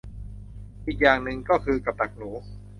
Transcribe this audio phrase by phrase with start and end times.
[0.85, 2.29] อีกอย่างหนึ่งก็คือกับดักหนู